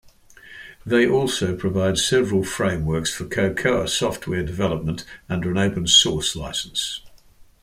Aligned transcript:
They 0.83 1.07
also 1.07 1.55
provide 1.55 1.99
several 1.99 2.43
frameworks 2.43 3.13
for 3.13 3.27
Cocoa 3.27 3.85
software 3.85 4.41
development 4.43 5.05
under 5.29 5.51
an 5.51 5.59
open 5.59 5.85
source 5.85 6.35
license. 6.35 7.01